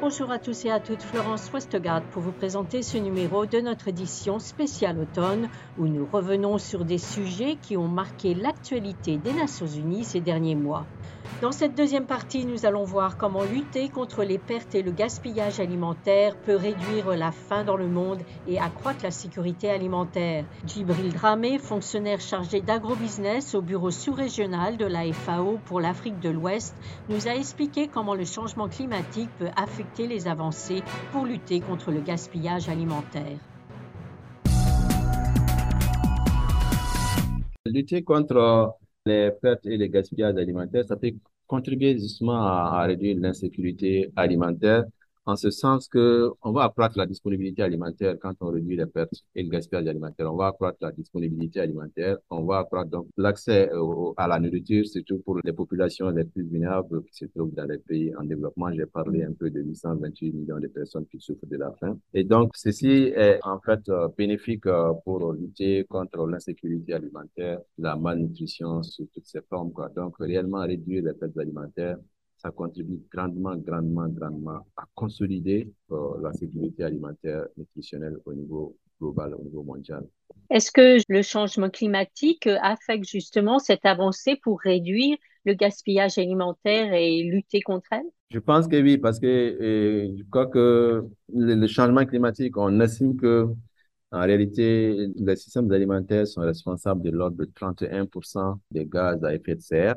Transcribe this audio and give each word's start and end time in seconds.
Bonjour 0.00 0.30
à 0.30 0.38
tous 0.38 0.66
et 0.66 0.70
à 0.70 0.80
toutes, 0.80 1.02
Florence 1.02 1.50
Westgard 1.50 2.02
pour 2.10 2.22
vous 2.22 2.30
présenter 2.30 2.82
ce 2.82 2.98
numéro 2.98 3.46
de 3.46 3.60
notre 3.60 3.88
édition 3.88 4.38
spéciale 4.38 4.98
automne 4.98 5.48
où 5.78 5.88
nous 5.88 6.06
revenons 6.06 6.58
sur 6.58 6.84
des 6.84 6.98
sujets 6.98 7.56
qui 7.56 7.76
ont 7.76 7.88
marqué 7.88 8.34
l'actualité 8.34 9.16
des 9.16 9.32
Nations 9.32 9.66
Unies 9.66 10.04
ces 10.04 10.20
derniers 10.20 10.56
mois. 10.56 10.86
Dans 11.44 11.52
cette 11.52 11.74
deuxième 11.74 12.06
partie, 12.06 12.46
nous 12.46 12.64
allons 12.64 12.84
voir 12.84 13.18
comment 13.18 13.42
lutter 13.42 13.90
contre 13.90 14.24
les 14.24 14.38
pertes 14.38 14.74
et 14.74 14.82
le 14.82 14.92
gaspillage 14.92 15.60
alimentaire 15.60 16.38
peut 16.38 16.56
réduire 16.56 17.10
la 17.18 17.32
faim 17.32 17.64
dans 17.64 17.76
le 17.76 17.86
monde 17.86 18.22
et 18.48 18.58
accroître 18.58 19.04
la 19.04 19.10
sécurité 19.10 19.68
alimentaire. 19.68 20.46
Djibril 20.66 21.12
Dramé, 21.12 21.58
fonctionnaire 21.58 22.22
chargé 22.22 22.62
d'agrobusiness 22.62 23.54
au 23.54 23.60
bureau 23.60 23.90
sous-régional 23.90 24.78
de 24.78 24.86
la 24.86 25.12
FAO 25.12 25.58
pour 25.66 25.82
l'Afrique 25.82 26.18
de 26.18 26.30
l'Ouest, 26.30 26.74
nous 27.10 27.28
a 27.28 27.34
expliqué 27.34 27.88
comment 27.88 28.14
le 28.14 28.24
changement 28.24 28.70
climatique 28.70 29.28
peut 29.38 29.50
affecter 29.54 30.06
les 30.06 30.26
avancées 30.26 30.82
pour 31.12 31.26
lutter 31.26 31.60
contre 31.60 31.90
le 31.90 32.00
gaspillage 32.00 32.70
alimentaire. 32.70 33.38
Lutter 37.66 38.02
contre 38.02 38.78
les 39.04 39.30
pertes 39.30 39.66
et 39.66 39.76
les 39.76 39.90
gaspillages 39.90 40.36
alimentaires, 40.36 40.86
ça 40.86 40.96
peut 40.96 41.12
contribuer 41.46 41.98
justement 41.98 42.42
à, 42.46 42.84
réduire 42.86 43.16
l'insécurité 43.18 44.12
alimentaire 44.16 44.84
en 45.26 45.36
ce 45.36 45.50
sens 45.50 45.88
que 45.88 46.30
on 46.42 46.52
va 46.52 46.64
accroître 46.64 46.98
la 46.98 47.06
disponibilité 47.06 47.62
alimentaire 47.62 48.16
quand 48.20 48.34
on 48.40 48.50
réduit 48.50 48.76
les 48.76 48.86
pertes 48.86 49.14
et 49.34 49.42
le 49.42 49.48
gaspillage 49.48 49.86
alimentaire. 49.86 50.32
On 50.32 50.36
va 50.36 50.48
accroître 50.48 50.78
la 50.80 50.92
disponibilité 50.92 51.60
alimentaire. 51.60 52.18
On 52.30 52.44
va 52.44 52.58
accroître 52.58 52.90
donc 52.90 53.06
l'accès 53.16 53.70
à 54.16 54.28
la 54.28 54.38
nourriture, 54.38 54.86
surtout 54.86 55.18
pour 55.18 55.40
les 55.42 55.52
populations 55.52 56.10
les 56.10 56.24
plus 56.24 56.44
vulnérables 56.44 57.02
qui 57.04 57.16
se 57.16 57.26
trouvent 57.26 57.54
dans 57.54 57.66
les 57.66 57.78
pays 57.78 58.14
en 58.16 58.24
développement. 58.24 58.72
J'ai 58.72 58.86
parlé 58.86 59.24
un 59.24 59.32
peu 59.32 59.50
de 59.50 59.60
828 59.60 60.32
millions 60.32 60.58
de 60.60 60.68
personnes 60.68 61.06
qui 61.06 61.20
souffrent 61.20 61.46
de 61.46 61.56
la 61.56 61.72
faim. 61.72 61.98
Et 62.12 62.24
donc, 62.24 62.52
ceci 62.54 63.12
est 63.14 63.38
en 63.42 63.60
fait 63.60 63.88
euh, 63.88 64.08
bénéfique 64.16 64.66
euh, 64.66 64.92
pour 65.04 65.32
lutter 65.32 65.84
contre 65.84 66.26
l'insécurité 66.26 66.94
alimentaire, 66.94 67.60
la 67.78 67.96
malnutrition 67.96 68.82
sous 68.82 69.06
toutes 69.12 69.26
ses 69.26 69.40
formes. 69.48 69.72
Quoi. 69.72 69.88
Donc, 69.94 70.16
réellement 70.18 70.62
réduire 70.62 71.04
les 71.04 71.14
pertes 71.14 71.38
alimentaires 71.38 71.96
ça 72.44 72.50
contribue 72.50 73.00
grandement, 73.10 73.56
grandement, 73.56 74.06
grandement 74.08 74.66
à 74.76 74.84
consolider 74.94 75.72
euh, 75.90 76.20
la 76.22 76.32
sécurité 76.34 76.84
alimentaire 76.84 77.46
nutritionnelle 77.56 78.18
au 78.26 78.34
niveau 78.34 78.76
global, 79.00 79.34
au 79.34 79.42
niveau 79.42 79.62
mondial. 79.62 80.04
Est-ce 80.50 80.70
que 80.70 80.98
le 81.08 81.22
changement 81.22 81.70
climatique 81.70 82.46
affecte 82.60 83.08
justement 83.08 83.58
cette 83.58 83.86
avancée 83.86 84.38
pour 84.42 84.60
réduire 84.60 85.16
le 85.46 85.54
gaspillage 85.54 86.18
alimentaire 86.18 86.92
et 86.92 87.22
lutter 87.22 87.62
contre 87.62 87.88
elle? 87.92 88.10
Je 88.30 88.38
pense 88.40 88.68
que 88.68 88.80
oui, 88.80 88.98
parce 88.98 89.18
que 89.18 89.26
je 90.18 90.22
crois 90.30 90.46
que 90.46 91.04
le, 91.32 91.54
le, 91.54 91.66
changement 91.66 92.04
climatique, 92.04 92.56
on 92.58 92.78
estime 92.80 93.16
que 93.16 93.46
en 94.10 94.20
réalité, 94.20 95.08
les 95.16 95.36
systèmes 95.36 95.70
alimentaires 95.72 96.26
sont 96.26 96.42
responsables 96.42 97.02
de 97.02 97.10
l'ordre 97.10 97.36
de 97.36 97.46
31% 97.46 98.58
des 98.70 98.86
gaz 98.86 99.24
à 99.24 99.34
effet 99.34 99.56
de 99.56 99.60
serre. 99.60 99.96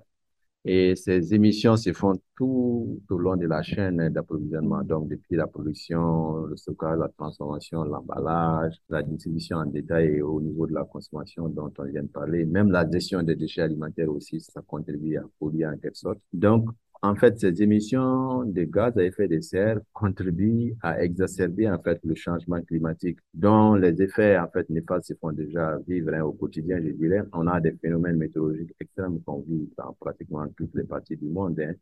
Et 0.66 0.96
ces 0.96 1.34
émissions 1.34 1.78
se 1.78 1.94
font 1.94 2.14
tout 2.36 3.02
au 3.10 3.18
long 3.18 3.38
de 3.38 3.48
la 3.48 3.62
chaîne 3.64 4.10
d'approvisionnement, 4.10 4.84
donc 4.84 5.08
depuis 5.08 5.38
la 5.38 5.48
production, 5.48 6.46
le 6.46 6.58
stockage, 6.58 7.00
la 7.00 7.08
transformation, 7.10 7.84
l'emballage, 7.84 8.76
la 8.90 9.02
distribution 9.02 9.58
en 9.58 9.66
détail 9.66 10.18
et 10.18 10.22
au 10.22 10.42
niveau 10.42 10.68
de 10.68 10.74
la 10.74 10.84
consommation 10.84 11.48
dont 11.48 11.72
on 11.78 11.84
vient 11.86 12.04
de 12.04 12.08
parler. 12.10 12.46
Même 12.46 12.72
la 12.72 12.90
gestion 12.90 13.24
des 13.24 13.36
déchets 13.36 13.62
alimentaires 13.62 14.12
aussi, 14.12 14.42
ça 14.42 14.62
contribue 14.62 15.16
à 15.18 15.24
polluer 15.40 15.66
en 15.66 15.78
quelque 15.78 15.98
sorte. 15.98 16.20
Donc, 16.34 16.70
en 17.02 17.16
fait, 17.16 17.40
ces 17.40 17.62
émissions 17.62 18.44
de 18.44 18.64
gaz 18.64 18.98
à 18.98 19.04
effet 19.04 19.28
de 19.28 19.40
serre 19.40 19.80
contribuent 19.94 20.76
à 20.82 21.02
exacerber 21.04 21.70
en 21.70 21.80
fait 21.80 22.00
le 22.04 22.16
changement 22.16 22.62
climatique, 22.62 23.20
dont 23.34 23.76
les 23.76 24.02
effets 24.02 24.38
en 24.38 24.48
fait 24.50 24.70
néfastes 24.70 25.08
se 25.10 25.14
font 25.16 25.32
déjà 25.32 25.78
vivre 25.88 26.14
hein, 26.14 26.22
au 26.22 26.32
quotidien. 26.34 26.80
Je 26.84 26.90
dirais, 26.92 27.22
on 27.34 27.48
a 27.48 27.60
des 27.60 27.74
phénomènes 27.74 28.18
météorologiques 28.18 28.74
extrêmes 28.80 29.22
qu'on 29.24 29.42
vit 29.42 29.70
dans 29.78 29.94
pratiquement 30.00 30.48
toutes 30.58 30.74
les 30.76 30.84
parties 30.84 31.18
du 31.18 31.28
monde. 31.28 31.60
Hein. 31.60 31.74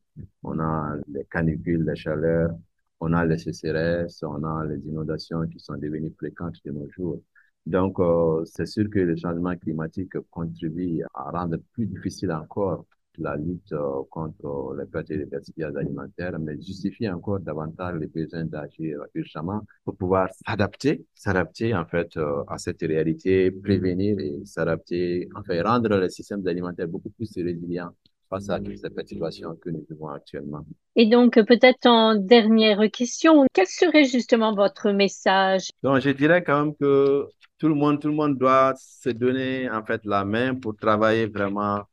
On 0.43 0.59
a 0.59 0.97
les 1.07 1.25
canicules, 1.25 1.85
les 1.85 1.95
chaleurs, 1.95 2.51
on 2.99 3.13
a 3.13 3.25
les 3.25 3.37
sécheresses, 3.37 4.21
on 4.23 4.43
a 4.43 4.65
les 4.65 4.79
inondations 4.87 5.47
qui 5.47 5.59
sont 5.59 5.75
devenues 5.77 6.13
fréquentes 6.17 6.57
de 6.65 6.71
nos 6.71 6.89
jours. 6.89 7.21
Donc, 7.65 7.99
euh, 7.99 8.43
c'est 8.45 8.67
sûr 8.67 8.89
que 8.91 8.99
le 8.99 9.15
changement 9.15 9.55
climatique 9.55 10.19
contribue 10.29 11.01
à 11.13 11.31
rendre 11.31 11.57
plus 11.73 11.87
difficile 11.87 12.31
encore 12.31 12.85
la 13.19 13.35
lutte 13.35 13.71
euh, 13.73 14.01
contre 14.09 14.75
les 14.77 14.85
pertes 14.85 15.11
et 15.11 15.17
les 15.17 15.27
gaspillages 15.27 15.75
alimentaires, 15.75 16.37
mais 16.39 16.55
justifie 16.55 17.09
encore 17.09 17.39
davantage 17.39 17.95
les 17.99 18.07
besoins 18.07 18.45
d'agir 18.45 18.99
urgemment 19.13 19.61
pour 19.83 19.95
pouvoir 19.95 20.29
s'adapter, 20.45 21.05
s'adapter 21.13 21.75
en 21.75 21.85
fait 21.85 22.15
euh, 22.17 22.43
à 22.47 22.57
cette 22.57 22.81
réalité, 22.81 23.51
prévenir 23.51 24.19
et 24.19 24.41
s'adapter, 24.45 25.29
enfin 25.35 25.61
rendre 25.63 25.97
les 25.97 26.09
systèmes 26.09 26.45
alimentaires 26.47 26.87
beaucoup 26.87 27.09
plus 27.09 27.31
résilients 27.35 27.91
face 28.29 28.49
à 28.49 28.59
toutes 28.59 28.77
ces 28.77 28.89
perturbations 28.89 29.55
que 29.55 29.69
nous 29.69 29.85
vivons 29.89 30.09
actuellement. 30.09 30.65
Et 30.95 31.07
donc, 31.07 31.35
peut-être 31.45 31.85
en 31.85 32.15
dernière 32.15 32.89
question, 32.91 33.45
quel 33.53 33.67
serait 33.67 34.05
justement 34.05 34.55
votre 34.55 34.91
message? 34.91 35.69
Donc, 35.83 35.99
je 35.99 36.09
dirais 36.09 36.43
quand 36.43 36.65
même 36.65 36.75
que 36.75 37.27
tout 37.57 37.67
le 37.67 37.75
monde, 37.75 38.01
tout 38.01 38.07
le 38.07 38.13
monde 38.13 38.37
doit 38.37 38.73
se 38.77 39.09
donner 39.09 39.69
en 39.69 39.83
fait 39.83 40.01
la 40.05 40.25
main 40.25 40.55
pour 40.55 40.75
travailler 40.75 41.27
vraiment 41.27 41.83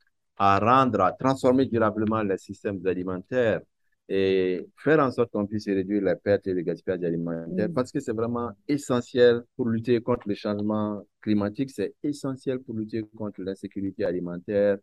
à 0.45 0.59
rendre, 0.59 1.01
à 1.01 1.13
transformer 1.13 1.65
durablement 1.67 2.21
les 2.21 2.37
systèmes 2.37 2.85
alimentaires 2.85 3.61
et 4.09 4.67
faire 4.75 4.99
en 4.99 5.09
sorte 5.09 5.31
qu'on 5.31 5.47
puisse 5.47 5.67
réduire 5.67 6.03
les 6.03 6.15
pertes 6.15 6.47
et 6.47 6.53
le 6.53 6.61
gaspillage 6.61 7.01
alimentaire 7.03 7.69
parce 7.73 7.93
que 7.93 8.01
c'est 8.01 8.11
vraiment 8.11 8.51
essentiel 8.67 9.43
pour 9.55 9.69
lutter 9.69 10.01
contre 10.01 10.27
le 10.27 10.35
changement 10.35 11.01
climatique, 11.21 11.71
c'est 11.71 11.93
essentiel 12.03 12.59
pour 12.59 12.75
lutter 12.75 13.03
contre 13.15 13.41
l'insécurité 13.41 14.03
alimentaire, 14.03 14.77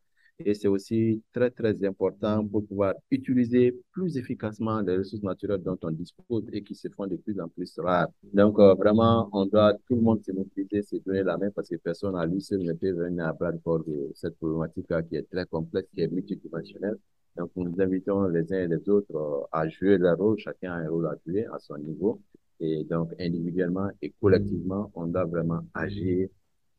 et 0.45 0.55
c'est 0.55 0.69
aussi 0.69 1.23
très, 1.33 1.51
très 1.51 1.85
important 1.85 2.47
pour 2.47 2.67
pouvoir 2.67 2.95
utiliser 3.11 3.77
plus 3.93 4.17
efficacement 4.17 4.81
les 4.81 4.97
ressources 4.99 5.23
naturelles 5.23 5.63
dont 5.63 5.79
on 5.83 5.91
dispose 5.91 6.45
et 6.53 6.63
qui 6.63 6.75
se 6.75 6.89
font 6.89 7.07
de 7.07 7.17
plus 7.17 7.39
en 7.41 7.49
plus 7.49 7.73
rares. 7.79 8.09
Donc, 8.33 8.59
euh, 8.59 8.75
vraiment, 8.75 9.29
on 9.33 9.47
doit 9.47 9.75
tout 9.87 9.97
le 9.97 10.01
monde 10.03 10.23
se 10.25 10.33
mobiliser, 10.33 10.83
se 10.83 10.97
donner 10.97 11.23
la 11.23 11.37
main 11.37 11.51
parce 11.55 11.69
que 11.69 11.77
personne 11.77 12.17
à 12.17 12.27
lui 12.27 12.41
seul 12.41 12.61
ne 12.63 12.73
peut 12.73 12.91
venir 12.93 13.27
à 13.27 13.33
bras 13.33 13.53
de 13.53 13.61
de 13.87 14.11
cette 14.15 14.37
problématique-là 14.39 15.03
qui 15.03 15.17
est 15.17 15.31
très 15.31 15.47
complexe, 15.47 15.89
qui 15.95 16.01
est 16.01 16.09
multidimensionnelle. 16.09 16.97
Donc, 17.37 17.51
nous 17.57 17.81
invitons 17.81 18.27
les 18.29 18.53
uns 18.53 18.65
et 18.65 18.69
les 18.69 18.89
autres 18.89 19.15
euh, 19.15 19.47
à 19.53 19.69
jouer 19.69 19.99
leur 19.99 20.19
rôle. 20.19 20.39
Chacun 20.39 20.73
a 20.73 20.77
un 20.77 20.89
rôle 20.89 21.07
à 21.07 21.15
jouer 21.27 21.47
à 21.47 21.59
son 21.59 21.79
niveau. 21.79 22.21
Et 22.61 22.85
donc, 22.85 23.11
individuellement 23.19 23.89
et 24.03 24.13
collectivement, 24.21 24.91
on 24.95 25.07
doit 25.07 25.25
vraiment 25.25 25.61
agir 25.75 26.29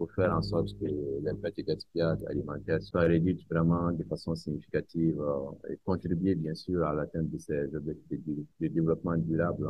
pour 0.01 0.11
faire 0.13 0.35
en 0.35 0.41
sorte 0.41 0.69
que 0.79 0.87
l'impact 1.21 1.59
alimentaire 2.27 2.81
soit 2.81 3.01
réduit 3.01 3.45
vraiment 3.47 3.91
de 3.91 4.03
façon 4.05 4.33
significative 4.33 5.21
euh, 5.21 5.71
et 5.71 5.77
contribuer 5.85 6.33
bien 6.33 6.55
sûr 6.55 6.83
à 6.83 6.91
l'atteinte 6.91 7.29
de 7.29 7.37
ces 7.37 7.75
objectifs 7.75 8.19
de, 8.25 8.67
développement 8.67 9.15
durable 9.17 9.69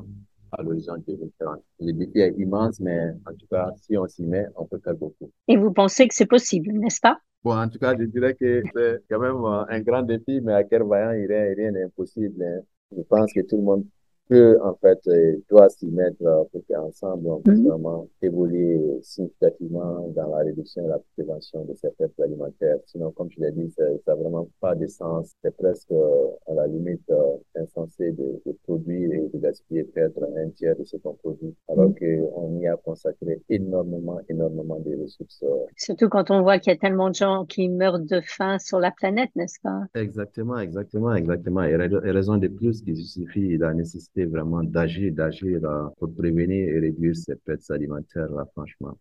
à 0.54 0.64
l'horizon 0.64 0.96
2030. 1.06 1.60
Le 1.82 1.92
défi 1.92 2.20
est 2.20 2.34
immense, 2.38 2.80
mais 2.80 3.10
en 3.30 3.34
tout 3.34 3.46
cas, 3.52 3.72
si 3.76 3.98
on 3.98 4.08
s'y 4.08 4.24
met, 4.24 4.46
on 4.56 4.66
peut 4.66 4.80
faire 4.82 4.96
beaucoup. 4.96 5.30
Et 5.50 5.58
vous 5.58 5.74
pensez 5.74 6.08
que 6.08 6.16
c'est 6.16 6.28
possible, 6.28 6.72
n'est-ce 6.80 7.02
pas? 7.02 7.18
Bon, 7.44 7.58
en 7.58 7.68
tout 7.68 7.80
cas, 7.80 7.94
je 8.00 8.06
dirais 8.06 8.34
que 8.34 8.64
c'est 8.74 9.04
quand 9.10 9.20
même 9.20 9.44
un 9.68 9.82
grand 9.82 10.04
défi, 10.04 10.40
mais 10.40 10.54
à 10.54 10.64
quel 10.64 10.84
vaillant 10.84 11.28
rien 11.28 11.72
n'est 11.72 11.84
impossible. 11.84 12.42
Hein. 12.42 12.62
Je 12.96 13.02
pense 13.02 13.34
que 13.34 13.42
tout 13.42 13.58
le 13.58 13.64
monde 13.64 13.86
peut, 14.32 14.58
en 14.64 14.74
fait, 14.76 15.00
euh, 15.08 15.36
doit 15.50 15.68
s'y 15.70 15.88
mettre 15.88 16.16
euh, 16.26 16.44
pour 16.52 16.62
qu'ensemble, 16.66 17.28
on 17.28 17.42
puisse 17.42 17.60
mhm. 17.60 17.68
vraiment 17.68 18.08
évoluer 18.22 18.80
significativement 19.02 20.08
dans 20.16 20.30
la 20.30 20.38
réduction 20.38 20.86
et 20.86 20.88
la 20.88 21.00
prévention 21.18 21.66
de 21.66 21.76
ces 21.76 21.90
pertes 21.90 22.18
alimentaires. 22.22 22.78
Sinon, 22.86 23.12
comme 23.12 23.30
je 23.30 23.42
l'ai 23.42 23.52
dit, 23.52 23.70
ça 23.72 23.84
n'a 23.84 24.16
vraiment 24.16 24.48
pas 24.62 24.74
de 24.74 24.88
sens. 24.88 25.34
C'est 25.44 25.56
presque, 25.58 25.92
euh, 25.92 26.28
à 26.48 26.54
la 26.54 26.68
limite, 26.68 27.12
insensé 27.56 28.12
de, 28.12 28.42
de, 28.46 28.58
produire 28.64 29.12
et 29.14 29.30
de 29.34 29.38
gaspiller 29.40 29.84
peut-être 29.84 30.24
un 30.38 30.50
tiers 30.50 30.76
de 30.76 30.84
ce 30.84 30.98
qu'on 30.98 31.14
produit, 31.16 31.54
alors 31.70 31.90
mhm. 31.90 31.96
qu'on 32.30 32.60
y 32.60 32.68
a 32.68 32.76
consacré 32.78 33.42
énormément, 33.50 34.20
énormément 34.30 34.80
de 34.80 35.02
ressources. 35.02 35.44
Surtout 35.78 36.10
quand 36.10 36.32
on 36.32 36.42
voit 36.42 36.60
qu'il 36.60 36.72
y 36.72 36.76
a 36.76 36.80
tellement 36.80 37.10
de 37.10 37.16
gens 37.16 37.46
qui 37.46 37.70
meurent 37.70 38.00
de 38.00 38.22
faim 38.22 38.58
sur 38.60 38.80
la 38.80 38.92
planète, 38.92 39.30
n'est-ce 39.36 39.60
pas? 39.62 39.82
Exactement, 39.96 40.58
exactement, 40.58 41.14
exactement. 41.14 41.64
Et 41.64 41.76
raison 41.76 42.38
de 42.38 42.48
plus 42.48 42.82
qui 42.82 42.96
justifie 42.96 43.58
la 43.58 43.74
nécessité 43.74 44.26
vraiment 44.26 44.64
d'agir, 44.64 45.14
d'agir 45.14 45.60
euh, 45.64 45.88
pour 45.98 46.14
prévenir 46.14 46.70
et 46.70 46.80
réduire 46.80 47.16
ces 47.16 47.36
pertes 47.36 47.70
alimentaires, 47.72 48.32
là, 48.32 48.46
franchement. 48.54 48.96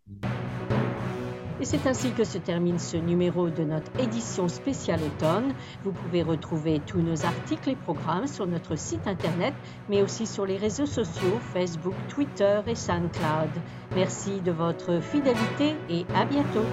Et 1.60 1.66
c'est 1.66 1.86
ainsi 1.86 2.10
que 2.12 2.24
se 2.24 2.38
termine 2.38 2.78
ce 2.78 2.96
numéro 2.96 3.50
de 3.50 3.64
notre 3.64 3.92
édition 4.00 4.48
spéciale 4.48 5.00
automne. 5.02 5.52
Vous 5.84 5.92
pouvez 5.92 6.22
retrouver 6.22 6.80
tous 6.86 7.00
nos 7.00 7.26
articles 7.26 7.68
et 7.68 7.76
programmes 7.76 8.26
sur 8.26 8.46
notre 8.46 8.76
site 8.76 9.06
internet, 9.06 9.52
mais 9.90 10.02
aussi 10.02 10.26
sur 10.26 10.46
les 10.46 10.56
réseaux 10.56 10.86
sociaux 10.86 11.38
Facebook, 11.52 11.94
Twitter 12.08 12.60
et 12.66 12.74
SoundCloud. 12.74 13.50
Merci 13.94 14.40
de 14.40 14.52
votre 14.52 15.00
fidélité 15.02 15.76
et 15.90 16.06
à 16.14 16.24
bientôt. 16.24 16.64